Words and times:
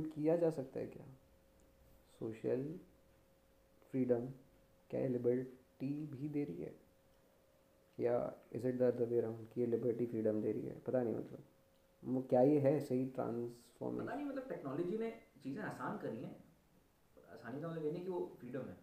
किया 0.00 0.36
जा 0.36 0.50
सकता 0.50 0.80
है 0.80 0.86
क्या? 0.86 1.06
सोशल 2.18 2.80
फ्रीडम 3.90 4.26
क्या 4.90 5.00
ये 5.00 5.08
लिबर्टी 5.08 6.06
भी 6.06 6.28
दे 6.28 6.44
रही 6.44 6.62
है? 6.62 6.74
या 8.00 8.40
is 8.52 8.66
it 8.66 8.74
the 8.74 9.06
way 9.10 9.20
round 9.20 9.48
कि 9.48 9.60
ये 9.60 9.66
लिबर्टी 9.66 10.06
फ्रीडम 10.06 10.42
दे 10.42 10.52
रही 10.52 10.62
है? 10.62 10.78
पता 10.78 11.02
नहीं 11.02 11.14
मतलब। 11.14 11.44
वो 12.04 12.22
क्या 12.22 12.42
ये 12.42 12.58
है? 12.58 12.80
सही 12.80 13.06
ट्रांसफॉर्मेशन 13.06 14.06
पता 14.06 14.16
नहीं 14.16 14.26
मतलब 14.26 14.48
टेक्नोलॉजी 14.48 14.98
ने 14.98 15.10
चीज़ें 15.42 15.62
आसान 15.62 15.98
करी 15.98 16.16
हैं। 16.16 16.44
आसानी 17.32 17.60
का 17.60 17.68
मतलब 17.68 17.84
ये 17.84 17.92
नहीं 17.92 18.04
कि 18.04 18.10
वो 18.10 18.36
फ्रीडम 18.40 18.60
है। 18.60 18.76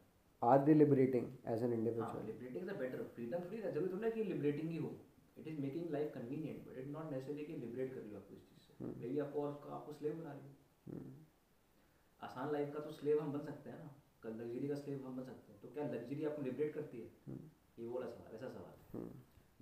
Are 0.44 0.64
they 0.66 0.74
liberating 0.74 1.28
as 1.48 1.64
an 1.64 1.70
हाँ 1.70 1.78
individual 1.78 2.26
liberating 2.26 2.70
is 2.70 2.78
better 2.78 3.04
freedom 3.04 3.40
free 3.40 3.58
ज़रूरी 3.58 3.94
थोड़ा 3.94 4.10
कि 4.10 4.24
लिबरेटिंग 4.24 4.70
ही 4.70 4.78
हो 4.78 4.96
it 5.38 5.48
is 5.48 5.60
making 5.60 5.92
life 5.92 6.14
convenient 6.14 6.68
but 6.68 6.78
it 6.78 6.88
not 6.88 7.12
necessary 7.12 7.46
कि 7.46 7.54
लिबरेट 7.54 7.94
कर 7.94 8.00
रही 8.02 8.12
हो 8.12 8.18
आपको 8.18 8.36
इस 8.36 8.50
चीज़ 8.50 8.62
से। 8.62 9.00
मे 9.00 9.10
बी 9.10 9.20
आपको 9.20 9.42
और 9.42 9.70
आपको 9.72 9.94
स्लेव 9.94 10.14
बना 10.14 10.32
रही 10.32 10.42
हो। 10.42 10.56
आसान 12.22 12.52
लाइफ 12.54 12.74
का 12.74 12.80
तो 12.80 12.92
स्लेव 12.92 13.20
हम 13.22 13.32
बन 13.34 13.42
सकते 13.46 13.70
हैं 13.70 13.78
ना। 13.80 13.90
कल 14.24 14.34
लग्जरी 14.42 14.68
का 14.68 14.76
स्लेव 14.76 15.06
हम 15.08 15.16
बन 15.18 15.24
सकते 15.24 15.52
हैं। 15.52 15.60
तो 15.62 15.68
क्या 15.74 15.84
लग्जरी 15.94 16.26
आपको 16.26 16.42
लिबरेट 16.42 16.74
करती 16.74 16.98
है? 16.98 17.08
ये 17.80 17.86
वो 17.86 17.94
वाला 17.94 18.10
सवाल 18.10 18.36
ऐसा 18.36 18.48
सवाल 18.50 18.76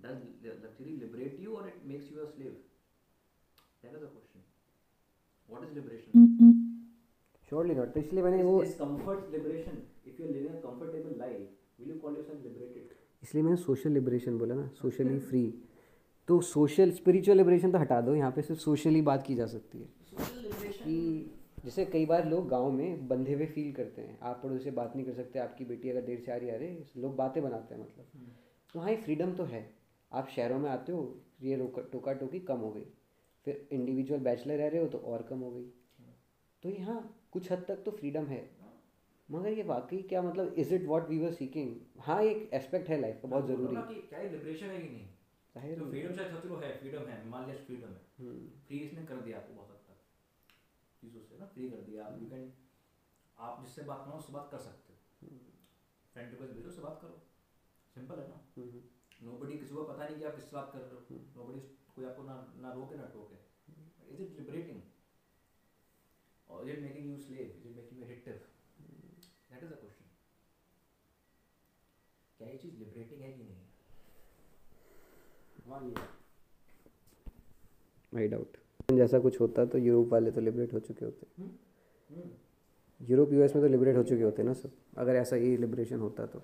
डज 0.03 0.17
लग्जरी 0.63 0.95
लिबरेट 0.97 1.39
यू 1.39 1.55
और 1.55 1.67
it 1.67 1.85
makes 1.85 2.11
you 2.11 2.19
a 2.19 2.25
slave 2.31 2.51
that 3.83 3.93
is 3.93 4.03
a 4.03 4.07
question 4.07 4.39
what 5.51 5.63
is 5.63 5.73
liberation 5.73 6.11
surely 7.49 7.75
not 7.75 7.93
तो 7.93 7.99
इसलिए 7.99 8.23
मैंने 8.23 8.43
वो 8.43 8.59
comfort 8.79 9.31
liberation 9.31 9.77
if 10.07 10.21
you 10.21 10.27
are 10.27 10.33
living 10.33 10.55
a 10.55 10.59
comfortable 10.61 11.17
life 11.19 11.79
will 11.79 11.89
you 11.89 11.97
call 11.99 12.15
yourself 12.15 12.43
liberated 12.43 12.95
इसलिए 13.23 13.43
मैंने 13.43 13.57
social 13.57 13.91
liberation 13.91 14.37
बोला 14.37 14.55
ना 14.55 14.67
socially 14.81 15.19
free 15.19 15.43
तो 16.27 16.39
social 16.47 16.91
spiritual 16.91 17.37
liberation 17.37 17.71
तो 17.71 17.77
हटा 17.77 17.99
दो 18.01 18.15
यहाँ 18.15 18.31
पे 18.31 18.41
सिर्फ़ 18.41 18.61
सोशली 18.61 19.01
बात 19.01 19.25
की 19.27 19.35
जा 19.35 19.45
सकती 19.45 19.79
है। 19.79 19.87
सोशल 20.09 20.41
लिबरेशन 20.41 20.83
कि 20.83 20.97
जैसे 21.65 21.85
कई 21.85 22.05
बार 22.05 22.25
लोग 22.25 22.47
गाँव 22.49 22.71
में 22.71 23.07
बंधे 23.07 23.33
हुए 23.33 23.45
फील 23.45 23.71
करते 23.73 24.01
हैं। 24.01 24.17
आप 24.19 24.39
पड़ोसी 24.43 24.63
से 24.63 24.71
बात 24.71 24.95
नहीं 24.95 25.05
कर 25.05 25.13
सकते 25.13 25.39
आपकी 25.39 25.65
बेटी 25.65 25.89
अगर 25.89 26.01
देर 26.01 26.19
से 26.19 26.31
आ 26.31 26.35
रही 26.35 26.49
है 26.49 26.55
अरे 26.55 26.85
लोग 26.97 27.15
बातें 27.15 27.41
बनाते 27.43 27.75
हैं 27.75 27.81
मतलब। 27.81 28.35
तो 28.73 28.79
हाँ 28.79 28.89
ये 28.89 28.95
फ्रीडम 28.97 29.33
तो 29.33 29.43
है। 29.43 29.69
आप 30.11 30.29
शहरों 30.29 30.59
में 30.59 30.69
आते 30.69 30.91
हो 30.91 31.01
ये 31.41 31.55
रोका 31.55 31.81
टोका 31.91 32.13
टोकी 32.13 32.39
कम 32.39 32.57
हो 32.57 32.71
गई। 32.71 32.85
फिर 33.45 33.67
इंडिविजुअल 33.71 34.21
बैचलर 34.21 34.57
रह 34.57 34.67
रहे 34.67 34.81
हो 34.81 34.87
तो 34.87 34.97
और 34.97 35.23
कम 35.23 35.39
हो 35.39 35.51
गई। 35.51 35.65
तो 36.63 36.69
यहाँ 36.69 36.97
कुछ 37.31 37.51
हद 37.51 37.65
तक 37.67 37.83
तो 37.83 37.91
फ्रीडम 37.91 38.25
है। 38.25 38.41
मगर 39.29 39.53
ये 39.53 39.63
वाकई 39.63 40.01
क्या 40.01 40.21
मतलब 40.21 40.53
is 40.57 40.73
it 40.73 40.85
what 40.85 41.09
we 41.09 41.19
were 41.19 41.31
seeking 41.31 41.75
हाँ 41.99 42.21
एक 42.23 42.49
एस्पेक्ट 42.53 42.89
है 42.89 42.99
लाइफ 43.01 43.19
का 43.21 43.27
बहुत 43.27 43.47
ज़रूरी। 43.47 43.75
कि 43.75 44.01
क्या 44.01 44.21
लिबरेशन 44.21 44.65
है 44.65 44.79
कि 44.81 44.89
नहीं? 44.89 45.75
तो 45.75 45.89
फ्रीडम 45.89 46.13
शायद 46.13 46.41
चलो 46.43 46.55
है 46.55 46.77
फ्रीडम 46.77 47.07
है 47.07 47.27
मान 47.29 47.45
लिया 47.45 47.63
फ्रीडम 47.65 47.87
है। 47.87 48.01
हम्म, 48.19 48.47
फ्री 48.67 48.77
इसने 48.77 49.05
कर 49.05 49.21
दिया 49.21 49.37
आपको 49.37 49.53
बहुत 49.53 49.78
चीज़ों 51.01 51.21
से 51.23 51.37
ना 51.39 51.45
फ्री 51.45 51.69
कर 51.69 51.81
दिया। 51.81 52.05
आप 52.05 52.21
यू 52.21 52.29
कैन 52.29 52.51
आप 53.37 53.63
जिससे 53.63 53.83
बात 53.83 54.05
करो 54.05 54.17
उससे 54.17 54.33
बात 54.33 54.47
कर 54.51 54.59
सकते 54.59 54.93
हो। 54.93 54.97
फ्रेंड 56.15 56.29
रिक्वेस्ट 56.31 56.53
भेजो 56.53 56.69
उससे 56.69 56.81
बात 56.81 56.99
करो। 57.01 57.21
सिंपल 57.95 58.19
है 58.19 58.27
ना। 58.27 58.39
हम्म, 58.57 58.81
नोबडी 59.21 59.57
किसी 59.57 59.73
को 59.75 59.83
पता 59.83 60.07
नहीं 60.07 60.17
कि 60.17 60.23
आप 60.23 60.35
किससे 60.35 60.55
बात 60.55 60.71
कर 60.73 60.79
रहे 60.79 60.89
हो। 60.89 60.99
नोबडी 61.37 61.59
कोई 61.95 62.05
आपको 62.05 62.23
ना 62.23 62.35
ना 62.57 62.73
रोके 62.73 62.97
ना 62.97 63.05
टोके। 63.13 63.37
इज़ 64.11 64.21
इट 64.21 64.37
लिबरेटिंग 64.39 64.81
और 66.47 66.69
is 66.69 66.77
it 66.77 66.83
making 66.83 67.09
you 67.09 67.17
slave 67.17 67.47
is 67.47 67.67
it 67.67 67.75
making 67.75 67.99
you 67.99 68.05
addictive 68.05 68.33
that 69.51 69.63
is 69.63 69.73
a 69.73 69.75
question 69.75 70.05
क्या 72.39 72.47
ये 72.47 72.57
चीज़ 72.57 72.75
लिबरेटिंग 72.77 73.21
है 73.21 73.31
कि 73.33 73.43
नहीं? 73.43 73.65
हाँ 75.67 75.81
ये 75.83 75.93
आई 78.13 78.27
डाउट 78.27 78.57
जैसा 78.89 79.19
कुछ 79.19 79.39
होता 79.41 79.65
तो 79.65 79.77
यूरोप 79.77 80.11
वाले 80.11 80.31
तो 80.31 80.41
लिबरेट 80.41 80.73
हो 80.73 80.79
चुके 80.79 81.05
होते। 81.05 81.27
यूरोप 83.01 83.33
यूएस 83.33 83.55
में 83.55 83.63
तो 83.63 83.69
लिबरेट 83.69 83.97
हो 83.97 84.03
चुके 84.03 84.23
होते 84.23 84.43
ना 84.43 84.53
सब। 84.53 84.71
अगर 84.97 85.15
ऐसा 85.15 85.35
ही 85.35 85.55
लिबरेशन 85.57 85.99
होता 85.99 86.25
तो। 86.25 86.41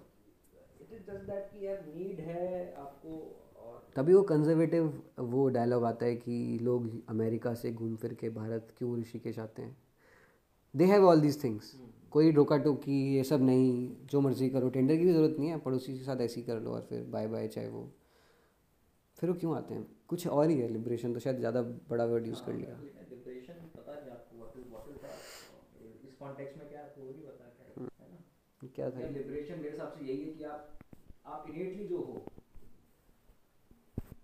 तभी 3.96 4.14
वो 4.14 4.22
कंजर्वेटिव 4.24 5.02
वो 5.22 5.48
डायलॉग 5.50 5.84
आता 5.86 6.06
है 6.06 6.16
कि 6.16 6.60
लोग 6.62 6.90
अमेरिका 7.10 7.54
से 7.54 7.72
घूम 7.72 7.96
फिर 7.96 8.14
के 8.14 8.30
भारत 8.30 8.74
क्यों 8.78 8.98
ऋषिकेश 9.00 9.40
आते 9.40 9.62
हैं? 9.62 9.76
They 10.74 10.86
have 10.86 11.06
all 11.06 11.22
these 11.22 11.44
things 11.44 11.76
कोई 12.12 12.32
रोका 12.32 12.58
टोकी 12.58 13.02
ये 13.16 13.24
सब 13.24 13.42
नहीं 13.42 13.90
जो 14.06 14.22
मर्ज़ी 14.22 14.50
करो। 14.50 14.70
टेंडर 14.70 14.96
की 14.96 15.06
भी 15.06 15.14
ज़रूरत 15.14 15.36
नहीं 15.40 15.50
है 15.50 15.58
पड़ोसी 15.60 15.98
के 15.98 16.04
साथ 16.04 16.22
ऐसे 16.22 16.40
ही 16.40 16.46
कर 16.48 16.60
लो 16.62 16.72
और 16.72 16.82
फिर 16.82 17.04
बाय 17.12 17.28
बाय 17.28 17.48
चाहे 17.48 17.68
वो 17.68 17.88
फिर 19.20 19.30
वो 19.30 19.36
क्यों 19.36 19.58
आते 19.58 19.74
हैं? 19.74 19.96
कुछ 20.08 20.28
और 20.28 20.50
ही 20.50 20.60
है 20.60 20.68
लिबरेशन 20.68 21.14
तो 21.14 21.20
शायद 21.20 21.38
ज़्यादा 21.38 21.62
बड़ा 21.62 22.06
वर्ड 22.06 22.28
यूज़ 22.28 22.44
कर 22.46 22.54
लिया। 22.54 22.76
क्या 22.76 22.86
है 23.56 23.68
पता 23.68 23.94
क्या 28.76 28.86
है, 28.86 28.92
क्या 28.92 28.92
था? 28.92 29.00
लिबरेशन 29.08 29.58
मेरे 29.58 29.70
हिसाब 29.70 29.94
से 29.94 30.06
यही 30.06 30.26
है 30.26 30.34
कि 30.34 30.44
आप 30.44 30.80
आप 31.26 31.50
इनेटली 31.50 31.88
जो 31.88 31.98
हो 31.98 32.26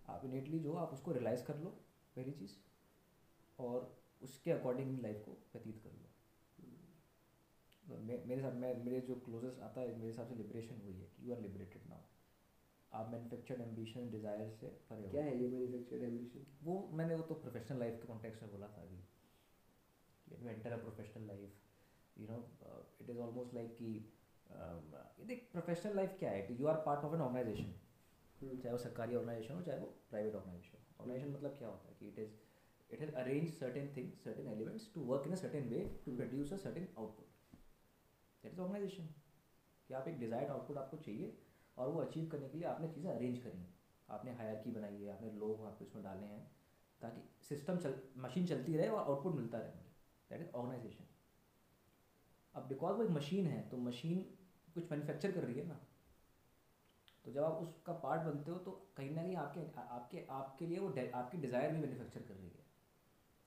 आप 0.09 0.21
इनेटली 0.25 0.59
जो 0.59 0.73
आप 0.73 0.93
उसको 0.93 1.11
रियलाइज़ 1.11 1.43
कर 1.43 1.57
लो 1.57 1.69
पहली 2.15 2.31
चीज़ 2.31 2.51
और 3.59 4.01
उसके 4.21 4.51
अकॉर्डिंग 4.51 5.01
लाइफ 5.01 5.23
को 5.25 5.31
व्यतीत 5.31 5.79
कर 5.83 5.89
लो। 5.89 6.07
तो 7.87 7.97
मे- 7.97 8.25
मेरे 8.27 8.41
साथ 8.41 8.51
मैं 8.51 8.83
मेरे 8.85 9.01
जो 9.01 9.15
क्लोजेस्ट 9.15 9.59
आता 9.59 9.81
है 9.81 9.95
मेरे 9.95 10.07
हिसाब 10.07 10.27
से 10.27 10.35
लिबरेशन 10.35 10.75
वही 10.75 10.93
है 10.93 11.07
कि 11.07 11.29
यू 11.29 11.35
आर 11.35 11.41
लिबरेटेड 11.41 11.81
नाउ 11.89 11.97
आप 12.93 13.09
मैन्युफैक्चर्ड 13.11 13.61
एम्बिशन 13.61 14.09
डिज़ायर 14.11 14.49
से 14.59 14.67
परे 14.89 15.09
क्या 15.09 15.23
है 15.23 15.37
ये 15.41 15.47
मैन्युफैक्चर्ड 15.49 16.03
एम्बिशन 16.03 16.45
वो 16.63 16.77
मैंने 16.93 17.15
वो 17.15 17.23
तो 17.29 17.35
प्रोफेशनल 17.43 17.79
लाइफ 17.79 17.99
के 18.01 18.07
कॉन्टेक्स्ट 18.07 18.41
में 18.43 18.51
बोला 18.51 18.67
था 18.67 18.81
अभी। 18.81 18.99
You 20.27 20.49
enter 20.49 20.71
a 20.71 20.77
professional 20.77 21.27
life 21.27 22.17
you 22.17 22.27
know 22.27 22.39
it 23.01 23.09
is 23.09 23.17
almost 23.17 23.53
like 23.53 23.75
कि 23.77 23.93
um, 24.49 25.27
देख 25.27 25.47
प्रोफेशनल 25.51 25.95
लाइफ 25.95 26.15
क्या 26.19 26.31
है? 26.31 26.57
You 26.59 26.67
are 26.67 26.81
part 26.85 27.05
of 27.05 27.15
an 27.15 27.21
organization 27.21 27.73
चाहे 28.41 28.71
वो 28.71 28.77
सरकारी 28.77 29.15
ऑर्गेनाइजेशन 29.15 29.53
हो 29.55 29.61
चाहे 29.61 29.79
वो 29.79 29.85
प्राइवेट 30.09 30.35
ऑर्गेनाइजेशन 30.35 30.77
ऑर्गेनाइजेशन 30.99 31.31
मतलब 31.33 31.57
क्या 31.57 31.67
होता 31.67 31.89
है 31.89 31.95
कि 31.99 32.07
it 32.07 32.19
is 32.19 32.31
it 32.89 32.99
has 33.01 33.11
arrange 33.15 33.53
certain 33.53 33.93
things 33.97 34.23
certain 34.23 34.47
elements 34.47 34.91
to 34.93 35.01
work 35.11 35.27
in 35.27 35.33
a 35.33 35.35
certain 35.41 35.69
way 35.69 35.79
to 36.05 36.15
produce 36.15 36.53
a 36.53 36.57
certain 36.63 36.87
output 36.97 37.55
that 38.43 38.53
is 38.53 38.59
organization 38.61 39.07
कि 39.89 39.93
आप 39.93 40.07
एक 40.07 40.19
डिज़ायर्ड 40.19 40.51
आउटपुट 40.51 40.77
आपको 40.77 40.97
चाहिए 40.97 41.37
और 41.77 41.89
वो 41.89 42.01
अचीव 42.01 42.27
करने 42.29 42.49
के 42.49 42.57
लिए 42.57 42.67
आपने 42.67 42.87
चीज़ें 42.89 43.11
अरेंज 43.11 43.37
करी 43.37 43.57
हैं। 43.57 43.73
आपने 44.09 44.31
हायरकी 44.33 44.71
बनाई 44.71 44.95
है 44.95 45.13
आपने 45.13 45.31
लोग 45.33 45.59
वहाँ 45.59 45.71
पे 45.71 45.85
उसमें 45.85 46.03
डाले 46.03 46.25
हैं 46.25 46.43
ताकि 47.01 47.21
सिस्टम 47.45 47.77
चल 47.77 47.95
मशीन 48.19 48.45
चलती 48.47 48.75
रहे 48.77 48.87
और 48.89 48.99
आउटपुट 49.01 49.35
मिलता 49.35 49.57
रहे 49.57 49.71
दैट 50.29 50.41
इज़ 50.41 50.49
ऑर्गेनाइजेशन 50.51 51.05
अब 52.55 52.67
बिकॉज़ 52.67 52.97
वो 52.97 53.03
एक 53.03 53.09
मशीन 53.11 53.45
है 53.47 53.61
तो 53.69 53.77
मशीन 53.79 54.19
कुछ 54.75 54.91
मैन्युफैक्चर 54.91 55.31
कर 55.31 55.43
रही 55.43 55.55
है 55.55 55.67
ना। 55.67 55.79
तो 57.25 57.31
जब 57.31 57.43
आप 57.43 57.57
उसका 57.61 57.93
पार्ट 58.03 58.21
बनते 58.21 58.51
हो 58.51 58.57
तो 58.59 58.71
कहीं 58.97 59.09
ना 59.11 59.23
कहीं 59.23 59.35
आपके 59.37 59.61
आपके 59.79 60.25
आपके 60.31 60.65
लिए 60.65 60.79
वो 60.79 60.89
आपकी 61.13 61.37
डिज़ायर 61.37 61.71
भी 61.71 61.79
मैन्युफैक्चर 61.79 62.21
कर 62.21 62.33
रही 62.33 62.49
है। 62.49 62.65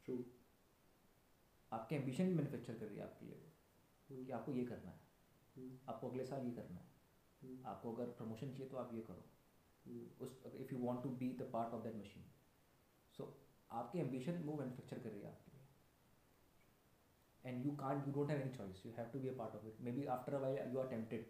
ट्रू 0.07 0.17
आपके 1.73 1.97
एम्बिशन 1.97 2.25
भी 2.25 2.35
मैन्युफैक्चर 2.35 2.75
कर 2.75 2.87
रही 2.87 2.97
है 2.97 3.03
आपके 3.03 3.27
लिए 3.27 3.35
वो 3.35 3.51
कि 4.09 4.31
आपको 4.33 4.53
ये 4.53 4.65
करना 4.65 4.91
है। 4.91 5.03
आपको 5.89 6.09
अगले 6.09 6.25
साल 6.25 6.45
ये 6.45 6.53
करना 6.53 6.79
है। 6.79 6.94
आपको 7.67 7.93
अगर 7.95 8.11
प्रमोशन 8.19 8.51
चाहिए 8.51 8.69
तो 8.69 8.77
आप 8.77 8.95
ये 8.95 9.03
करो। 9.11 9.25
उस 10.25 10.31
if 10.47 10.73
you 10.75 10.79
want 10.81 11.03
to 11.03 11.11
be 11.23 11.29
the 11.39 11.49
part 11.53 11.75
of 11.75 11.83
that 11.85 11.97
machine 11.97 12.25
so 13.15 13.23
आपके 13.71 13.99
एम्बिशन 13.99 14.43
वो 14.45 14.57
मैन्युफैक्चर 14.57 14.99
कर 14.99 15.11
रही 15.11 15.21
है 15.21 15.29
आपके 15.29 15.51
लिए। 15.51 15.63
And 17.45 17.65
you 17.67 17.73
can't 17.77 18.07
you 18.07 18.13
don't 18.13 18.31
have 18.31 18.41
any 18.41 18.53
choice 18.53 18.85
you 18.87 18.93
have 18.93 19.07
to 19.13 19.19
be 19.21 19.29
a 19.29 19.37
part 19.39 19.55
of 19.57 19.67
it 19.67 19.81
may 19.81 19.93
be 19.93 20.05
after 20.17 20.35
a 20.35 20.39
while 20.41 20.73
you 20.73 20.79
are 20.81 20.89
tempted 20.91 21.27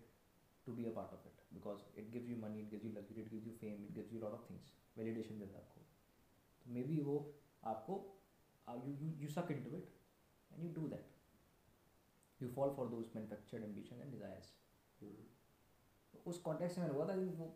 to 0.66 0.72
be 0.74 0.84
a 0.86 0.92
part 0.94 1.12
of 1.12 1.26
it 1.26 1.40
because 1.52 1.80
it 1.98 2.10
gives 2.10 2.28
you 2.28 2.36
money 2.38 2.60
it 2.60 2.68
gives 2.70 2.84
you 2.84 2.90
luxury 2.92 3.20
it 3.22 3.28
gives 3.30 3.46
you 3.46 3.52
fame 3.60 3.84
it 3.84 3.92
gives 3.94 4.12
you 4.12 4.20
lot 4.20 4.32
of 4.32 4.48
things 4.50 4.72
validation 4.96 5.38
देता 5.38 5.58
है 5.58 5.64
आपको 5.64 5.80
तो 6.64 6.70
may 6.70 6.82
be 6.82 7.00
वो 7.02 7.16
आपको 7.62 7.94
you 9.20 9.28
suck 9.28 9.50
into 9.62 9.76
it 9.76 9.88
and 10.50 10.62
you 10.64 10.70
do 10.72 10.88
that 10.88 11.12
you 12.40 12.48
fall 12.50 12.70
for 12.76 12.88
those 12.88 13.10
manufactured 13.16 13.64
ambition 13.64 14.00
and 14.00 14.10
desires 14.10 14.52
उस 16.26 16.38
context 16.40 16.78
में 16.78 16.92
बोला 16.94 17.06
था 17.08 17.16
कि 17.16 17.24
वो 17.38 17.46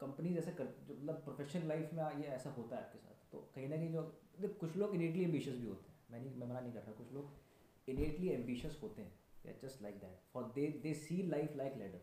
कंपनी 0.00 0.34
जैसे 0.34 0.50
कर 0.52 0.64
मतलब 0.90 1.22
प्रोफेशनल 1.24 1.68
लाइफ 1.68 1.92
में 1.92 2.02
ये 2.20 2.26
ऐसा 2.28 2.50
होता 2.50 2.76
है 2.76 2.82
आपके 2.82 2.98
साथ। 2.98 3.30
तो 3.32 3.38
कहीं 3.54 3.68
ना 3.68 3.76
कहीं 3.76 3.92
जो 3.92 4.02
देख 4.40 4.56
कुछ 4.58 4.76
लोग 4.76 4.94
इनेटली 4.94 5.24
एम्बिशियस 5.24 5.56
भी 5.56 5.66
होते 5.66 5.88
हैं। 5.88 5.96
मैं 6.10 6.20
नहीं 6.20 6.36
मैं 6.36 6.46
मना 6.46 6.60
नहीं 6.60 6.72
कर 6.72 6.80
रहा 6.80 6.92
कुछ 6.92 7.12
लोग 7.12 7.90
इनेटली 7.90 8.28
एम्बिशियस 8.30 8.78
होते 8.82 9.02
हैं। 9.02 9.60
Just 9.62 9.82
like 9.82 9.94
that 10.00 10.18
for 10.32 10.44
they 10.54 10.66
they 10.82 10.94
see 10.96 11.22
life 11.28 11.56
like 11.56 11.76
ladder 11.76 12.00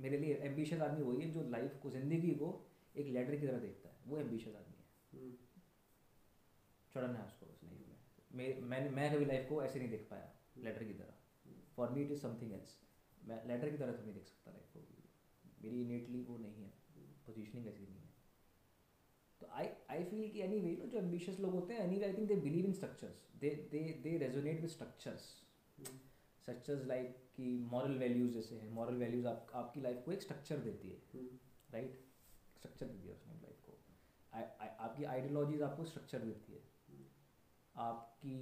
मेरे 0.00 0.18
लिए 0.18 0.34
एम्बिशियस 0.44 0.80
आदमी 0.80 1.02
वही 1.02 1.20
है 1.22 1.30
जो 1.32 1.42
लाइफ 1.50 1.78
को 1.82 1.90
ज़िंदगी 1.90 2.30
को 2.34 2.48
एक 2.96 3.06
लेडर 3.08 3.36
की 3.36 3.46
तरह 3.46 3.58
देखता 3.58 3.88
है। 3.88 3.94
वो 4.06 4.18
एम्बिशियस 4.18 4.56
आदमी 4.56 4.74
है। 5.20 5.30
चढ़ना 6.94 7.18
है 7.18 7.24
उसको 7.26 7.46
उस 7.46 7.60
लाइफ 7.64 7.80
में 7.80 7.96
मैं 8.32 8.60
मैं 8.62 8.90
मैं 8.90 9.12
कभी 9.14 9.24
लाइफ 9.24 9.48
को 9.48 9.62
ऐसे 9.62 9.78
नहीं 9.78 9.90
देख 9.90 10.06
पाया 10.10 10.32
लेटर 10.64 10.84
की 10.84 10.92
तरह। 10.94 11.14
For 11.76 11.90
me 11.90 12.02
it 12.02 12.10
is 12.10 12.20
something 12.20 12.52
else 12.52 12.78
मैं 13.26 13.42
लेटर 13.48 13.70
की 13.70 13.78
तरह 13.78 13.92
तो 13.92 14.02
नहीं 14.02 14.14
देख 14.14 14.26
सकता 14.26 14.50
लाइफ 14.50 14.72
को। 14.72 14.80
मेरी 15.62 15.80
इनेटली 15.82 16.22
वो 16.24 16.36
नहीं 16.38 16.62
है 16.62 16.72
पोजिशनिंग 17.26 17.66
ऐसी 17.66 17.84
नहीं 17.84 17.96
है। 17.96 18.14
तो 19.40 19.48
आई 19.52 19.68
आई 19.90 20.04
फील 20.04 20.30
कि 20.32 20.40
एनी 20.42 20.60
वे 20.60 20.74
जो 20.86 20.98
एम्बिशियस 20.98 21.40
लोग 21.40 21.52
होते 21.54 21.74
हैं 21.74 21.80
anyway 21.98 22.06
I 22.06 22.12
think 22.12 22.28
they 22.28 22.36
believe 22.42 22.66
in 22.66 22.72
structures 22.72 23.26
they 23.40 23.50
they 23.72 23.82
they 24.04 24.16
resonate 24.18 24.60
with 24.60 24.70
structures 24.70 25.22
structures 26.42 26.84
like 26.86 27.16
कि 27.36 27.46
मॉरल 27.70 27.98
वैल्यूज़ 27.98 28.32
जैसे 28.32 28.56
हैं। 28.56 28.70
मॉरल 28.72 28.96
वैल्यूज़ 28.96 29.26
आप, 29.26 29.50
आपकी 29.54 29.80
लाइफ 29.80 30.02
को 30.04 30.12
एक 30.12 30.22
स्ट्रक्चर 30.22 30.58
देती 30.58 30.88
है। 30.88 31.24
राइट 31.72 32.04
स्ट्रक्चर 32.56 32.86
देती 32.86 33.08
है 33.08 33.14
उसने 33.14 33.34
लाइफ 33.34 33.64
को। 33.66 33.72
आपकी 34.84 35.04
आइडियोलॉजीज 35.04 35.62
आपको 35.62 35.84
स्ट्रक्चर 35.84 36.18
देती 36.20 36.52
है। 36.52 36.62
आपकी 37.74 38.36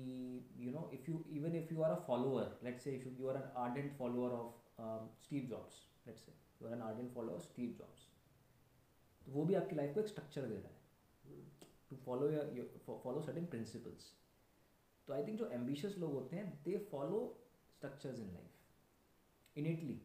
you 0.65 0.71
know 0.71 0.91
if 0.95 1.11
you 1.11 1.25
even 1.37 1.55
if 1.57 1.73
you 1.75 1.81
are 1.83 1.91
a 1.91 2.01
follower 2.07 2.59
let's 2.65 2.85
say 2.85 2.95
if 2.97 3.09
you 3.21 3.29
are 3.29 3.37
an 3.37 3.49
ardent 3.63 3.93
follower 3.99 4.33
of 4.33 4.64
Steve 4.79 5.47
Jobs 5.49 5.75
Jobs, 5.75 5.77
let's 6.07 6.23
say. 6.23 6.33
You 6.61 6.67
are 6.67 6.73
an 6.73 6.83
ardent 6.83 7.13
follower 7.15 7.41
तो 9.23 9.33
वो 9.33 9.45
भी 9.45 9.55
आपकी 9.55 9.77
life 9.77 9.95
को 9.95 10.01
एक 10.01 10.09
structure 10.09 10.47
दे 10.47 10.57
रहा 10.57 10.69
है। 10.69 10.83
To 11.91 11.97
follow 11.97 12.27
follow 13.05 13.21
certain 13.23 13.47
principles 13.47 14.13
तो 15.09 15.13
आई 15.15 15.27
थिंक 15.27 15.39
जो 15.39 15.49
एम्बिशियस 15.53 15.97
लोग 15.99 16.13
होते 16.13 16.37
हैं 16.37 16.63
they 16.65 16.77
follow 16.91 17.21
structures 17.77 18.19
in 18.21 18.33
life 18.35 19.59
initially 19.59 20.01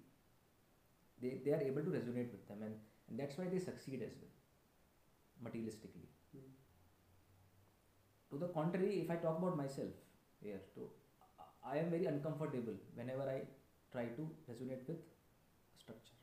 they 1.18 1.30
they 1.46 1.52
are 1.54 1.64
able 1.64 1.86
to 1.86 1.92
resonate 1.92 2.32
with 2.32 2.46
them 2.50 2.64
and 2.64 3.18
that's 3.18 3.40
why 3.40 3.48
they 3.50 3.60
succeed 3.60 4.02
as 4.04 4.18
well 4.20 4.32
materialistically 5.36 6.08
to 8.32 8.38
the 8.38 8.52
contrary 8.56 8.90
if 8.92 9.12
I 9.12 9.18
talk 9.18 9.36
about 9.36 9.56
myself 9.76 10.44
here 10.44 10.72
तो 10.76 10.92
I 11.64 11.80
am 11.80 11.90
very 11.92 12.06
uncomfortable 12.06 12.80
whenever 13.10 13.30
I 13.30 13.42
try 13.92 14.06
to 14.20 14.30
resonate 14.52 14.88
with 14.88 15.02
structure 15.82 16.18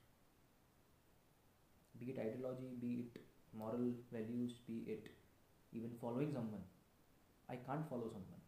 be 2.01 2.07
it 2.13 2.19
ideology 2.25 2.71
be 2.81 2.91
it 3.05 3.21
moral 3.63 3.87
values 4.13 4.59
be 4.67 4.79
it 4.97 5.09
even 5.73 5.91
following 6.01 6.33
someone 6.33 6.65
i 7.49 7.57
can't 7.69 7.89
follow 7.95 8.11
someone 8.17 8.43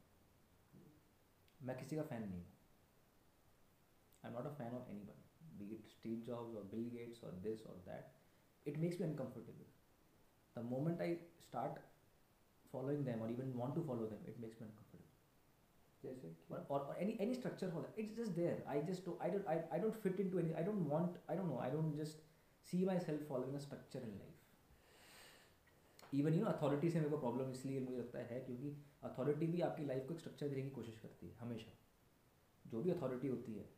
मैं 1.67 1.76
किसी 1.79 1.97
का 1.97 2.03
fan 2.03 2.23
नहीं 2.23 2.32
हूँ 2.32 2.47
I'm 4.25 4.32
not 4.35 4.47
a 4.47 4.55
fan 4.59 4.75
of 4.76 4.82
anybody, 4.91 5.25
be 5.59 5.67
it 5.76 5.88
Steve 5.88 6.25
Jobs 6.26 6.55
or 6.55 6.62
Bill 6.73 6.87
Gates 6.94 7.20
or 7.23 7.31
this 7.43 7.61
or 7.67 7.75
that. 7.87 8.11
It 8.67 8.79
makes 8.79 8.99
me 9.00 9.06
uncomfortable. 9.06 9.67
The 10.55 10.62
moment 10.62 11.00
I 11.00 11.19
start 11.49 11.79
following 12.73 13.05
them 13.05 13.23
or 13.23 13.31
even 13.31 13.56
want 13.56 13.75
to 13.75 13.82
follow 13.82 14.06
them, 14.06 14.19
it 14.26 14.41
makes 14.41 14.61
me 14.61 14.67
uncomfortable. 14.67 14.88
जैसे 14.88 15.03
Or, 15.03 15.07
और 16.71 16.97
any 16.99 17.17
any 17.21 17.35
structure 17.35 17.69
हो 17.69 17.87
it's 17.99 18.17
just 18.17 18.31
there 18.31 18.65
I 18.67 18.83
just 18.83 19.11
I 19.21 19.31
don't 19.31 19.47
I 19.47 19.61
I 19.73 19.81
don't 19.81 19.95
fit 19.95 20.21
into 20.21 20.39
any 20.39 20.53
I 20.53 20.62
don't 20.62 20.89
want 20.89 21.19
I 21.31 21.37
don't 21.37 21.49
know 21.49 21.59
I 21.59 21.71
don't 21.71 21.95
just 21.95 22.19
see 22.67 22.85
myself 23.00 23.29
following 23.29 23.55
a 23.55 23.59
structure 23.59 24.03
in 24.03 24.09
life 24.09 24.35
even 26.15 26.35
you 26.35 26.45
authority 26.45 26.91
से 26.91 26.99
मेरे 26.99 27.11
को 27.11 27.19
problem 27.19 27.50
इसलिए 27.50 27.81
मुझे 27.81 27.97
लगता 27.97 28.19
है 28.19 28.41
क्योंकि 28.41 28.77
authority 29.03 29.47
भी 29.47 29.61
आपकी 29.61 29.85
लाइफ 29.85 30.09
को 30.09 30.15
एक 30.15 30.21
स्ट्रक्चर 30.21 30.49
देने 30.49 30.62
की 30.62 30.71
कोशिश 30.71 30.99
करती 30.99 31.29
है 31.29 31.35
हमेशा। 31.35 31.73
जो 32.71 32.83
भी 32.83 32.91
अथॉरिटी 32.91 33.29
होती 33.29 33.55
है 33.55 33.71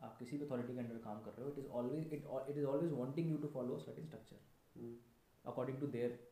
आप 0.00 0.18
किसी 0.18 0.38
भी 0.38 0.46
अथॉरिटी 0.46 0.74
के 0.74 0.80
अंडर 0.80 0.94
काम 0.94 1.20
कर 1.20 1.30
रहे 1.30 1.44
हो 1.44 1.52
it 1.52 1.58
is 1.58 1.66
always 1.66 2.06
it 2.06 2.24
it 2.48 2.56
is 2.56 2.64
always 2.64 2.92
wanting 2.92 3.30
you 3.30 3.36
to 3.36 3.48
follow 3.48 3.78
certain 3.78 4.06
structure 4.06 4.36
according 5.44 5.80
to 5.80 5.86
their 5.86 6.28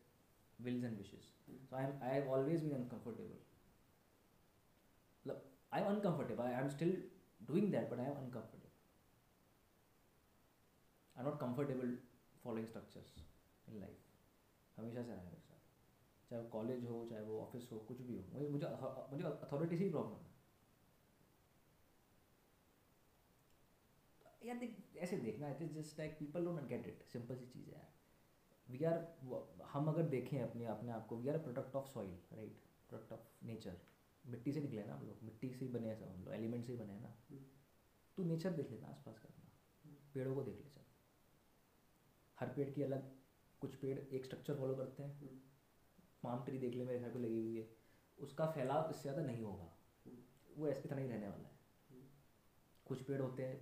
wills 0.59 0.83
and 0.83 0.97
wishes 0.97 1.21
so 1.69 1.75
I 1.75 1.85
am 1.85 2.03
I 2.03 2.09
have 2.09 2.29
always 2.29 2.63
been 2.63 2.71
uncomfortable 2.71 3.54
am 5.81 5.87
uncomfortable. 5.91 6.43
I 6.43 6.59
am 6.61 6.69
still 6.69 6.93
doing 7.41 7.71
that, 7.71 7.89
but 7.89 7.99
I 7.99 8.03
am 8.03 8.17
uncomfortable. 8.23 8.71
I 11.15 11.19
am 11.21 11.25
not 11.25 11.39
comfortable 11.39 11.91
following 12.43 12.67
structures 12.67 13.11
in 13.67 13.79
life. 13.81 14.01
हमेशा 14.77 15.01
से 15.01 15.09
रहा 15.09 15.19
है 15.19 15.25
मेरे 15.25 15.41
साथ 15.41 15.59
चाहे 16.29 16.41
वो 16.41 16.47
college 16.49 16.85
हो 16.89 17.05
चाहे 17.09 17.21
वो 17.23 17.39
ऑफ़िस 17.41 17.69
हो 17.71 17.79
कुछ 17.89 18.01
भी 18.01 18.15
हो। 18.15 18.23
मुझे 18.33 18.47
मुझे 18.49 18.67
मुझे 19.11 19.23
अथॉरिटी 19.23 19.77
से 19.77 19.83
ही 19.83 19.89
प्रॉब्लम 19.89 20.15
है। 20.15 20.33
यार 24.47 24.57
देख 24.59 24.97
ऐसे 25.03 25.17
देखना 25.17 25.49
it 25.49 25.61
is 25.61 25.73
just 25.73 25.99
like 25.99 26.17
people 26.19 26.45
don't 26.45 26.67
get 26.69 26.87
it 26.87 27.03
simple 27.13 27.35
सी 27.35 27.45
चीज़ 27.53 27.69
है 27.69 27.73
यार। 27.73 27.93
वी 28.67 28.83
आर 28.85 28.97
हम 29.73 29.87
अगर 29.87 30.03
देखें 30.09 30.39
अपने 30.41 30.65
अपने 30.65 30.91
आप 30.91 31.07
को 31.07 31.17
we 31.17 31.29
are 31.29 31.37
product 31.37 31.75
of 31.75 31.87
soil 31.93 32.11
right 32.33 32.61
product 32.89 33.11
of 33.13 33.45
nature 33.45 33.77
मिट्टी 34.25 34.51
से 34.51 34.61
निकले 34.61 34.83
ना 34.83 34.93
हम 34.93 35.05
लोग 35.07 35.23
मिट्टी 35.23 35.49
से 35.49 35.65
ही 35.65 35.71
बने 35.71 35.87
हैं 35.87 35.95
सब 35.95 36.07
हम 36.07 36.23
लोग 36.25 36.33
एलिमेंट 36.33 36.65
से 36.65 36.71
ही 36.71 36.77
बने 36.79 36.93
हैं 36.93 37.01
ना। 37.01 37.13
हम्म। 37.29 37.39
तू 38.17 38.23
नेचर 38.23 38.51
देख 38.51 38.71
लेना 38.71 38.87
आसपास 38.87 39.19
का 39.19 39.29
अपना 39.29 39.95
पेड़ों 40.13 40.35
को 40.35 40.43
देख 40.43 40.57
ले 40.57 40.69
चल 40.69 40.81
हर 42.37 42.49
पेड़ 42.49 42.69
की 42.69 42.83
अलग 42.83 43.11
कुछ 43.61 43.75
पेड़ 43.75 43.97
एक 43.97 44.25
स्ट्रक्चर 44.25 44.55
फॉलो 44.55 44.75
करते 44.75 45.03
हैं। 45.03 45.29
पाम 46.23 46.43
ट्री 46.45 46.57
देख 46.57 46.73
ले 46.75 46.85
मेरे 46.85 46.99
घर 46.99 47.09
पे 47.09 47.19
लगी 47.19 47.39
हुई 47.39 47.55
है। 47.55 47.67
उसका 48.17 48.45
फैलाव 48.45 48.89
इससे 48.89 49.01
ज़्यादा 49.01 49.21
नहीं 49.21 49.43
होगा। 49.43 49.71
वो 50.49 50.67
ऐसे 50.67 50.81
इतना 50.85 51.01
ही 51.01 51.07
रहने 51.07 51.27
वाला 51.27 51.47
है। 51.47 51.53
कुछ 52.85 53.01
पेड़ 53.01 53.21
होते 53.21 53.43
हैं 53.43 53.59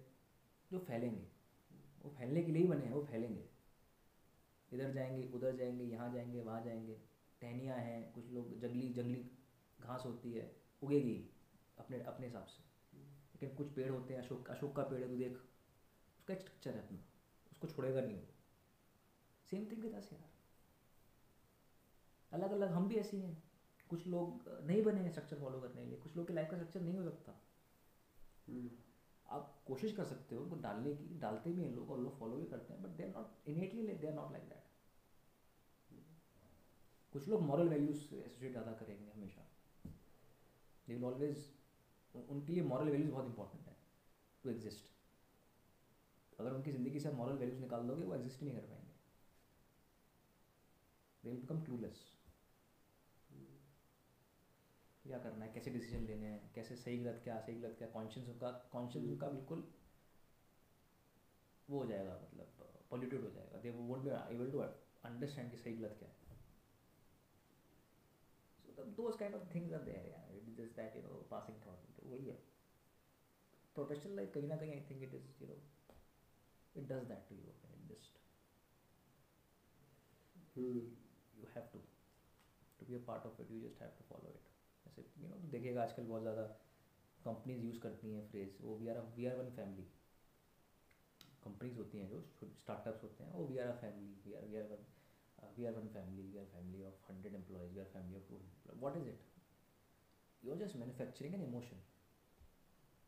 जो 0.71 0.79
फैलेंगे। 0.79 1.27
वो 2.03 2.09
फैलने 2.09 2.43
के 2.43 2.51
लिए 2.51 2.61
ही 2.61 2.67
बने 2.67 2.85
हैं 2.85 2.93
वो 2.93 3.03
फैलेंगे। 3.03 3.43
इधर 4.69 4.91
जाएँगे 4.91 5.29
उधर 5.33 5.55
जाएँगे 5.55 5.83
यहाँ 5.83 6.11
जाएँगे 6.13 6.41
वहाँ 6.41 6.63
जाएँगे। 6.63 6.99
टहनियाँ 7.41 7.77
हैं 7.77 8.11
कुछ 8.11 8.31
लोग 8.31 8.57
जंगली 8.59 8.89
जंगली 8.93 9.25
घास 9.83 10.03
होती 10.05 10.31
है 10.33 10.51
उगेगी 10.81 11.15
अपने 11.77 11.99
अपने 12.03 12.25
हिसाब 12.25 12.45
से। 12.45 12.63
लेकिन 12.93 13.55
कुछ 13.55 13.71
पेड़ 13.75 13.89
होते 13.91 14.13
हैं 14.13 14.21
अशोक 14.21 14.49
अशोक 14.49 14.75
का 14.75 14.83
पेड़ 14.83 15.01
है 15.01 15.07
तो 15.07 15.15
देख। 15.15 15.37
उसका 16.19 16.33
एक 16.33 16.41
स्ट्रक्चर 16.41 16.71
है 16.71 16.85
अपना। 16.85 16.99
उसको 17.51 17.67
छोड़ेगा 17.67 18.01
नहीं 18.01 18.15
वो। 18.15 18.27
सेम 19.47 19.65
थिंग 19.71 19.81
विद 19.83 19.93
अस 19.93 20.09
यार। 20.13 20.29
अलग 22.31 22.51
अलग 22.51 22.71
हम 22.71 22.87
भी 22.87 22.95
ऐसे 22.95 23.17
हैं 23.17 23.37
कुछ 23.89 24.07
लोग 24.07 24.43
नहीं 24.61 24.83
बने 24.83 25.01
हैं 25.01 25.09
स्ट्रक्चर 25.09 25.39
फॉलो 25.39 25.59
करने 25.61 25.81
के 25.81 25.87
लिए। 25.87 25.97
कुछ 25.99 26.15
लोग 26.17 26.27
की 26.27 26.33
लाइफ 26.33 26.49
का 26.51 26.57
स्ट्रक्चर 26.57 26.81
नहीं 26.81 26.97
हो 26.97 27.03
सकता। 27.03 27.39
आप 29.27 29.53
कोशिश 29.65 29.91
कर 29.95 30.05
सकते 30.05 30.35
हो 30.35 30.41
उनको 30.41 30.55
डालने 30.61 30.93
की 30.93 31.17
डालते 31.19 31.51
भी 31.51 31.61
हैं 31.63 31.71
लोग 31.71 31.91
और 31.91 31.99
लोग 31.99 32.17
फॉलो 32.19 32.35
भी 32.37 32.45
करते 32.47 32.73
हैं 32.73 32.81
but 32.83 32.89
they 32.89 33.03
are 33.03 33.09
not 33.09 33.47
innately 33.49 33.87
they 33.87 34.07
are 34.07 34.13
not 34.13 34.31
like 34.31 34.43
that 34.45 34.71
कुछ 37.13 37.27
लोग 37.27 37.41
मॉरल 37.41 37.69
वैल्यूज़ 37.69 38.03
एसोसिएट 38.15 38.51
ज़्यादा 38.51 38.71
करेंगे 38.73 39.11
हमेशा। 39.11 39.45
दे 40.87 40.93
विल 40.93 41.03
ऑलवेज 41.05 41.51
उनके 42.15 42.53
लिए 42.53 42.63
मॉरल 42.63 42.89
वैल्यूज़ 42.89 43.11
बहुत 43.11 43.25
इंपॉर्टेंट 43.25 43.67
है 43.67 43.75
टू 44.43 44.49
एग्जिस्ट 44.49 44.91
अगर 46.39 46.51
उनकी 46.51 46.71
ज़िंदगी 46.71 46.99
से 46.99 47.11
मॉरल 47.11 47.37
वैल्यूज़ 47.37 47.61
निकाल 47.61 47.87
दोगे, 47.87 48.03
वो 48.03 48.15
एग्जिस्ट 48.15 48.41
ही 48.41 48.45
नहीं 48.47 48.55
कर 48.55 48.65
पाएँगे। 48.65 48.91
दे 51.23 51.29
विल 51.29 51.39
बिकम 51.39 51.59
क्लूलेस 51.65 52.01
क्या 55.05 55.17
करना 55.19 55.45
है? 55.45 55.51
कैसे 55.53 55.71
डिसीज़न 55.71 56.05
लेने 56.07 56.25
हैं? 56.25 56.51
कैसे 56.55 56.75
सही 56.75 56.97
गलत 56.97 57.21
क्या? 57.23 57.39
सही 57.39 57.55
गलत 57.55 57.75
क्या? 57.77 57.87
कॉन्शियस 57.93 58.27
उनका 58.29 58.51
कॉन्शियस 58.71 59.05
उनका 59.05 59.27
बिल्कुल 59.29 59.63
वो 61.67 61.79
हो 61.79 61.85
जाएगा 61.85 62.13
मतलब 62.23 62.47
पॉल्यूटेड 62.89 63.23
हो 63.23 63.29
जाएगा। 63.29 63.59
They 63.59 63.69
won't 63.71 64.03
be 64.03 64.09
able 64.35 64.51
to 64.51 64.59
understand 64.59 65.51
कि 65.51 65.57
सही 65.57 65.73
गलत 65.77 65.95
क्या 65.99 66.09
है। 66.09 66.15
So 68.75 68.83
those 68.97 69.15
kind 69.17 69.35
of 69.35 69.53
things 69.53 69.73
are 69.73 69.81
there 69.83 70.07
यार 70.09 70.22
is 70.53 70.61
just 70.61 70.75
that 70.75 70.95
you 70.95 71.01
know 71.01 71.21
passing 71.29 71.61
thought 71.65 72.03
वही 72.05 72.25
है 72.25 72.41
प्रोफेशनल 73.75 74.15
लाइफ 74.15 74.33
कहीं 74.33 74.47
ना 74.47 74.57
कहीं 74.57 74.71
I 74.71 74.85
think 74.89 75.03
it 75.03 75.13
is 75.13 75.31
you 75.41 75.47
know 75.47 75.61
it 76.75 76.83
does 76.83 77.07
that 77.07 77.27
to 77.29 77.35
you 77.35 77.43
it 77.43 77.63
just 77.91 78.19
you 80.57 81.47
have 81.55 81.69
to 81.73 81.79
to 82.79 82.85
be 82.85 82.95
a 82.95 83.03
part 83.07 83.25
of 83.25 83.41
it 83.41 83.51
you 83.51 83.59
just 83.61 83.81
have 83.81 83.91
to 83.97 84.03
follow 84.09 84.29
it 84.29 84.51
जैसे 84.85 85.05
you 85.17 85.29
know 85.29 85.35
देखिएगा 85.51 85.83
आजकल 85.83 86.03
बहुत 86.03 86.21
ज़्यादा 86.21 86.45
companies 87.19 87.65
use 87.65 87.79
करती 87.79 88.13
हैं 88.13 88.27
phrase 88.29 88.57
वो 88.61 88.77
we 88.77 88.87
are 88.87 88.99
we 89.15 89.25
are 89.25 89.35
one 89.35 89.49
family 89.51 89.87
companies 91.43 91.77
होती 91.77 91.97
हैं 91.97 92.09
जो 92.09 92.21
स्टार्टअप्स 92.31 93.03
होते 93.03 93.23
हैं 93.23 93.31
वो 93.31 93.45
we 93.47 93.57
are 93.57 93.67
a 93.67 93.75
family 93.81 94.15
we 94.25 94.33
are 94.33 94.45
we 94.45 94.57
are 94.57 94.67
one 94.67 94.85
we 95.57 95.65
are 95.65 95.73
one 95.73 95.87
family 95.89 96.27
we 96.27 96.37
are 96.37 96.45
family 96.47 96.83
of 96.83 97.11
hundred 97.11 97.35
employees 97.35 97.73
we 97.73 97.79
are 97.79 97.87
family 97.93 98.17
of 98.17 98.27
two 98.29 98.35
hundred 98.35 98.81
what 98.81 98.97
is 98.97 99.09
it 99.09 99.32
you 100.45 100.51
are 100.51 100.57
just 100.65 100.75
manufacturing 100.75 101.35
an 101.35 101.43
emotion 101.43 101.83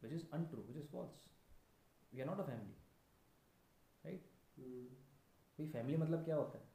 which 0.04 0.14
is 0.14 0.30
untrue 0.34 0.62
which 0.62 0.78
is 0.78 0.88
false 0.92 1.26
we 2.14 2.22
are 2.22 2.28
not 2.28 2.40
a 2.40 2.48
family 2.48 2.76
right 4.06 4.32
भाई 5.60 5.68
family 5.68 5.98
मतलब 5.98 6.24
क्या 6.26 6.36
होता 6.36 6.60
है 6.60 6.74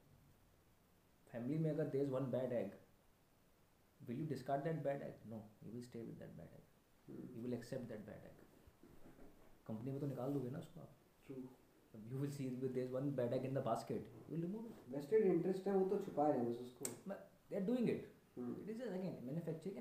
family 1.33 1.59
में 1.59 1.71
अगर 1.71 1.89
there 1.89 2.03
is 2.03 2.11
one 2.11 2.31
bad 2.31 2.53
egg 2.53 2.79
will 4.01 4.17
you 4.17 4.27
discard 4.27 4.65
that 4.65 4.83
bad 4.85 5.03
egg 5.07 5.17
no 5.31 5.41
you 5.65 5.73
will 5.73 5.87
stay 5.87 6.03
with 6.05 6.19
that 6.19 6.37
bad 6.37 6.53
egg 6.59 6.65
you 7.09 7.43
will 7.45 7.57
accept 7.57 7.89
that 7.89 8.07
bad 8.07 8.29
egg 8.29 8.39
company 9.67 9.93
में 9.93 10.01
तो 10.01 10.07
निकाल 10.07 10.33
दोगे 10.33 10.51
ना 10.51 10.59
उसको 10.59 10.81
आप 10.81 10.95
true 11.27 11.37
you 12.11 12.21
will 12.21 12.33
see 12.37 12.47
with 12.63 12.73
there's 12.77 12.93
one 12.95 13.11
bad 13.19 13.35
egg 13.37 13.45
in 13.49 13.59
the 13.59 13.65
basket 13.67 14.17
you 14.29 14.37
will 14.37 14.45
remove 14.47 14.71
it 14.71 14.89
vested 14.95 15.27
interest 15.33 15.67
है 15.69 15.75
वो 15.77 15.89
तो 15.91 15.99
छुपा 16.05 16.29
रहे 16.29 16.39
हैं 16.39 16.49
बस 16.51 16.61
उसको 16.65 17.13
but 17.13 17.29
they 17.51 17.59
are 17.61 17.67
doing 17.69 17.91
it 17.95 18.09
it 18.37 18.71
is 18.71 18.79
just, 18.79 18.93
again 18.99 19.17
manufacturing 19.31 19.79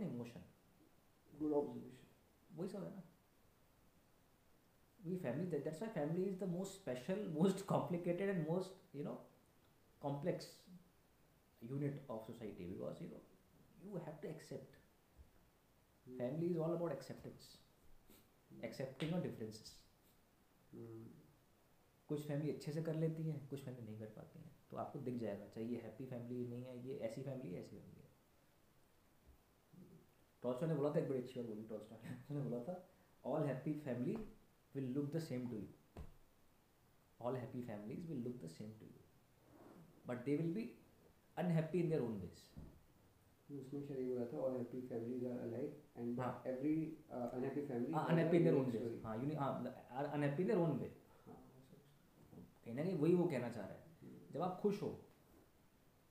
good 1.40 1.54
observation. 1.60 2.06
वही 2.50 2.70
सब 2.70 2.84
है 2.84 2.90
ना। 2.90 3.04
We 5.00 5.16
family 5.18 5.46
that's 5.52 5.82
why 5.82 5.94
family 5.94 6.24
is 6.26 6.40
the 6.40 6.48
most 6.50 6.74
special 6.74 7.28
most 7.34 7.66
complicated 7.66 8.30
and 8.30 8.48
most 8.48 8.96
you 8.96 9.04
know 9.04 9.14
complex 10.02 10.48
unit 11.62 12.10
of 12.10 12.26
society 12.28 12.66
because 12.66 13.04
you 13.04 13.10
know 13.10 13.22
you 13.84 13.98
have 14.06 14.18
to 14.22 14.28
accept 14.28 14.76
family 16.08 16.48
is 16.48 16.58
all 16.58 16.76
about 16.76 16.92
acceptance 16.92 17.48
accepting 18.66 19.14
और 19.14 19.22
differences 19.22 19.76
कुछ 22.10 22.28
family 22.28 22.52
अच्छे 22.52 22.72
से 22.72 22.82
कर 22.84 22.96
लेती 22.96 23.24
है 23.24 23.40
कुछ 23.50 23.64
family 23.66 23.86
नहीं 23.86 24.00
कर 24.00 24.10
पाती 24.16 24.40
है। 24.40 24.52
तो 24.72 24.78
आपको 24.78 25.00
दिख 25.00 25.20
जाएगा 25.22 25.48
चाहे 25.48 25.66
ये 25.68 25.82
हैप्पी 25.82 26.06
फैमिली 26.06 26.46
नहीं 26.48 26.64
है 26.66 26.88
ये 26.88 26.98
ऐसी 27.08 27.22
फैमिली 27.24 27.54
है 27.54 27.60
ऐसी 27.62 27.78
फैमिली 27.78 28.02
है। 28.02 28.09
टॉल्स्टॉय 30.44 30.70
ने 30.70 30.76
बोला 30.76 30.90
था 30.96 31.00
एक 31.00 31.10
बड़ी 31.10 31.20
अच्छी 31.20 31.40
बात 31.40 31.48
बोली 31.50 31.64
टॉल्स्टॉय 31.70 31.98
ने। 32.04 32.16
उसने 32.30 32.42
बोला 32.42 32.60
था 32.64 32.76
all 33.24 33.44
happy 33.48 33.74
family 33.86 34.16
will 34.76 34.92
look 34.94 35.12
the 35.16 35.20
same 35.20 35.50
to 35.50 35.56
you 35.56 36.04
all 37.20 37.36
happy 37.36 37.62
families 37.62 38.08
will 38.12 38.24
look 38.24 38.36
the 38.44 38.48
same 38.50 38.72
to 38.80 38.86
you 38.86 40.08
but 40.08 40.24
they 40.26 40.36
will 40.38 40.54
be 40.54 40.70
unhappy 41.38 41.80
in 41.80 41.90
their 41.90 42.02
own 42.02 42.20
ways 42.22 42.48
उसमें 43.50 43.98
ये 43.98 44.04
बोला 44.06 44.26
था 44.32 44.38
all 44.46 44.56
happy 44.58 44.80
families 44.90 45.24
are 45.28 45.38
alike 45.44 45.78
and 46.02 46.16
but 46.18 46.26
हाँ। 46.26 46.44
every 46.50 46.74
uh, 47.18 47.28
unhappy 47.38 47.62
family 47.70 47.94
has 47.94 48.02
a 48.02 48.12
unhappy 48.12 48.38
in 48.38 48.44
their 48.44 48.56
own 48.56 48.70
story. 48.72 49.04
हाँ 49.06 49.16
यूनि 49.18 49.36
हाँ 49.36 49.50
unhappy 50.04 50.44
in 50.44 50.48
their 50.48 50.60
own 50.60 50.78
way 50.80 50.90
हाँ, 51.28 51.38
ऐसा 51.60 51.78
कहीं 52.66 52.76
ना 52.76 52.84
कहीं 52.84 52.98
वही 53.00 53.14
वो 53.16 53.26
कहना 53.28 53.50
चाह 53.50 53.66
रहा 53.66 53.74
है। 53.74 53.98
हम्म, 54.02 54.34
जब 54.34 54.42
आप 54.42 54.60
खुश 54.62 54.82
हो 54.82 54.90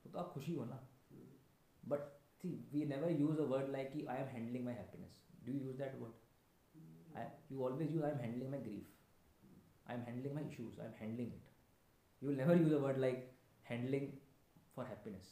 तो, 0.03 0.09
तो 0.09 0.19
आप 0.19 0.31
खुशी 0.33 0.53
हो 0.53 0.65
ना। 0.65 0.79
Hmm, 1.11 1.91
But 1.93 2.18
see, 2.41 2.59
we 2.73 2.85
never 2.85 3.09
use 3.09 3.39
a 3.39 3.43
word 3.45 3.69
like 3.69 3.93
I 4.07 4.17
am 4.17 4.27
handling 4.27 4.65
my 4.65 4.73
happiness. 4.73 5.13
Do 5.45 5.51
you 5.51 5.59
use 5.69 5.77
that 5.77 5.99
word? 5.99 6.11
I, 7.15 7.23
you 7.49 7.63
always 7.63 7.91
use 7.91 8.03
I 8.03 8.11
am 8.11 8.19
handling 8.19 8.51
my 8.51 8.57
grief. 8.57 8.83
I 9.87 9.93
am 9.93 10.03
handling 10.05 10.35
my 10.35 10.41
issues. 10.41 10.79
I 10.79 10.85
am 10.85 10.93
handling 10.99 11.31
it. 11.37 11.45
You 12.21 12.29
will 12.29 12.35
never 12.35 12.55
use 12.55 12.71
a 12.71 12.79
word 12.79 12.99
like 12.99 13.33
handling 13.63 14.13
for 14.75 14.85
happiness. 14.85 15.25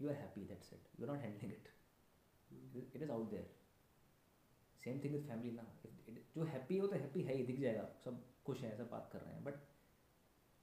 You 0.00 0.10
are 0.10 0.14
happy, 0.14 0.46
that's 0.48 0.72
it. 0.72 0.82
You 0.98 1.04
are 1.04 1.12
not 1.12 1.20
handling 1.20 1.50
it. 1.52 1.70
Hmm, 2.50 2.82
It 2.94 3.02
is 3.02 3.10
out 3.10 3.30
there. 3.30 3.48
Same 4.84 4.98
thing 5.04 5.12
with 5.12 5.22
family 5.28 5.50
ना 5.52 5.62
जो 6.34 6.44
happy 6.44 6.74
है 6.74 6.80
वो 6.80 6.86
तो 6.88 6.96
happy 6.96 7.22
है 7.22 7.34
ही 7.36 7.42
दिख 7.46 7.58
जाएगा 7.60 7.82
सब 8.04 8.20
खुश 8.46 8.60
हैं 8.62 8.76
सब 8.76 8.88
बात 8.90 9.08
कर 9.12 9.20
रहे 9.20 9.32
हैं 9.34 9.42
बट 9.44 9.54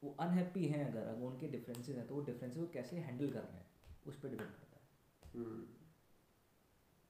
वो 0.03 0.15
अनहैप्पी 0.25 0.67
हैं 0.67 0.85
अगर 0.85 1.07
अगर 1.07 1.25
उनके 1.29 1.47
डिफरेंसेस 1.55 1.95
हैं 1.95 2.05
तो 2.07 2.15
वो 2.15 2.21
डिफरेंसेस 2.29 2.61
को 2.61 2.67
कैसे 2.73 2.99
हैंडल 3.07 3.31
कर 3.31 3.41
रहे 3.41 3.57
हैं 3.57 3.65
उस 4.07 4.19
पर 4.21 4.29
डिपेंड 4.29 4.49
करता 4.49 4.63
है 4.67 4.73
हम्म, 4.73 4.74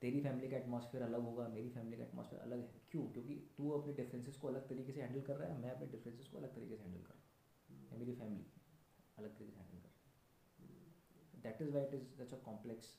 तेरी 0.02 0.20
फैमिली 0.22 0.50
का 0.50 0.58
एटमॉस्फेयर 0.58 1.04
अलग 1.04 1.22
होगा 1.22 1.48
मेरी 1.48 1.70
फैमिली 1.70 1.98
का 1.98 2.04
एटमॉस्फेयर 2.04 2.42
अलग 2.42 2.60
है। 2.60 2.82
क्यों? 2.92 3.04
क्योंकि 3.14 3.36
तू 3.58 3.70
अपने 3.72 3.94
डिफरेंसेस 3.94 4.38
को 4.38 4.48
अलग 4.48 4.68
तरीके 4.70 4.92
से 4.92 5.02
हैंडल 5.02 5.22
कर 5.22 5.36
रहा 5.36 5.54
है 5.54 5.62
मैं 5.62 5.72
अपने 5.72 5.88
डिफरेंसेस 5.88 6.28
को 6.28 6.38
अलग 6.38 6.56
तरीके 6.56 6.76
से 6.76 6.84
हैंडल 6.84 7.02
कर 7.02 7.14
रहा 7.14 7.20
हूँ। 7.20 7.92
या 7.92 7.98
मेरी 8.00 8.14
फैमिली 8.14 8.46
अलग 9.18 9.38
तरीके 9.38 9.52
से 9.52 9.60
हैंडल 9.60 9.78
कर 9.78 9.90
रही 9.90 10.00
है। 10.00 11.42
That 11.44 11.62
is 11.62 11.72
why 11.72 11.84
it 11.84 11.94
is 11.94 12.04
such 12.22 12.34
a 12.34 12.38
complex 12.46 12.94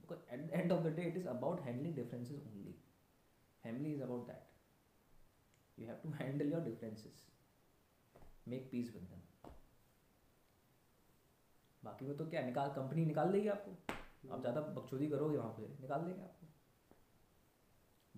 because 0.00 0.20
at 0.30 0.46
the 0.46 0.50
end 0.50 0.72
of 0.72 0.82
the 0.84 0.94
day 0.96 1.02
it 1.02 1.16
is 1.16 1.26
about 1.28 1.60
handling 1.60 1.94
differences 1.94 2.46
only 2.46 2.74
family 3.64 3.92
is 3.92 4.02
about 4.02 4.26
that 4.26 4.50
you 5.78 5.86
have 5.86 5.96
to 6.02 6.10
handle 6.10 6.52
your 6.52 6.60
differences 6.64 7.26
make 8.48 8.68
peace 8.70 8.94
with 8.94 9.02
them 9.02 9.20
बाकी 11.82 12.06
में 12.06 12.16
तो 12.16 12.26
क्या 12.26 12.42
निकाल 12.42 12.68
company 12.74 13.04
निकाल 13.04 13.32
देगी 13.32 13.48
आपको? 13.48 14.01
आप 14.30 14.40
ज़्यादा 14.40 14.60
बकचोदी 14.60 15.08
करोगे 15.08 15.36
वहाँ 15.36 15.50
पे 15.50 15.82
निकाल 15.82 16.00
देंगे 16.00 16.22
आपको। 16.22 16.46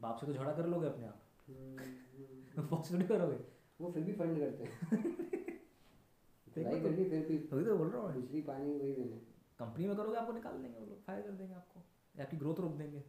बाप 0.01 0.17
से 0.17 0.27
तो 0.27 0.33
झगड़ा 0.33 0.53
कर 0.53 0.67
लोगे 0.67 0.87
अपने 0.87 1.07
आप। 1.07 1.23
हम्म, 1.49 2.63
बॉस 2.71 2.93
थोड़ी 2.93 3.05
करोगे। 3.05 3.45
वो 3.81 3.93
फिर 3.93 4.05
भी 4.05 4.13
फंड 4.13 4.39
करते 4.39 4.65
हैं। 4.65 4.91
तो- 6.45 6.55
फिर 6.55 7.25
भी 7.25 7.67
तो 7.67 7.77
बोल 7.77 7.91
रहा 7.91 8.03
हूँ 8.03 8.23
बिजली 8.23 8.41
पानी 8.41 8.79
वही 8.79 8.93
देने। 8.93 9.17
कंपनी 9.59 9.87
में 9.87 9.97
करोगे 9.97 10.17
आपको 10.17 10.33
निकाल 10.33 10.63
देंगे 10.63 10.79
वो 10.79 10.87
लोग 10.87 11.05
फायर 11.05 11.23
कर 11.23 11.31
देंगे 11.31 11.55
आपको। 11.55 11.81
आपकी 12.23 12.37
ग्रोथ 12.37 12.55
रोक 12.55 12.73
देंगे। 12.73 13.01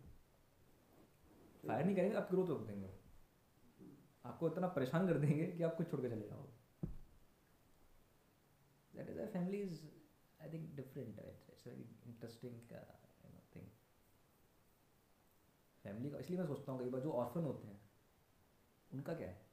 फायर 1.67 1.85
नहीं 1.85 1.95
करेंगे 1.95 2.17
आपकी 2.17 2.35
ग्रोथ 2.35 2.47
रोक 2.47 2.61
देंगे। 2.61 2.89
आपको 4.25 4.47
इतना 4.47 4.67
परेशान 4.67 5.07
कर 5.07 5.17
देंगे 5.17 5.47
कि 5.47 5.63
आप 5.63 5.75
कुछ 5.75 5.91
छोड़ 5.91 6.01
के 6.01 6.09
चले 6.09 6.27
जाओगे। 6.27 6.87
That 8.95 9.09
is 9.09 9.19
family 9.19 9.57
is 9.57 9.81
I 10.45 10.51
very 11.65 11.85
interesting 12.05 12.53
uh, 12.71 12.85
you 13.23 13.31
know, 13.33 13.43
thing. 13.53 13.69
Family 15.83 16.09
का 16.09 16.17
इसलिए 16.17 16.39
मैं 16.39 16.47
सोचता 16.47 16.71
हूँ 16.71 16.79
कई 16.79 16.89
बार 16.89 17.01
जो 17.01 17.11
ऑर्फन 17.11 17.43
होते 17.43 17.67
हैं 17.67 17.81
उनका 18.93 19.13
क्या 19.13 19.27
है 19.27 19.44